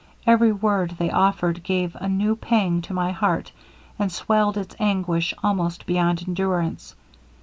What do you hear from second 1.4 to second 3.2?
gave a new pang to my